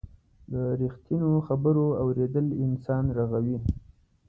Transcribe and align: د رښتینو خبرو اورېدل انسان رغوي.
د 0.51 0.53
رښتینو 0.81 1.31
خبرو 1.47 1.85
اورېدل 2.03 2.47
انسان 2.65 3.03
رغوي. 3.17 3.57